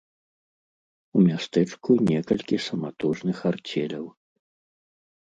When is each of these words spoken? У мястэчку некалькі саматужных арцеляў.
У 1.17 1.25
мястэчку 1.25 1.91
некалькі 2.11 2.57
саматужных 2.67 3.37
арцеляў. 3.51 4.05